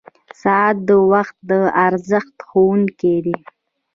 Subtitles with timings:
[0.41, 1.51] •ساعت د وخت د
[1.85, 3.37] ارزښت ښوونکی دی.